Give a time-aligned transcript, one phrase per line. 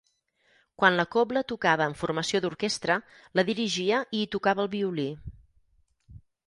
[0.83, 2.97] Quan la cobla tocava en formació d'orquestra,
[3.41, 5.11] la dirigia i hi tocava el violí.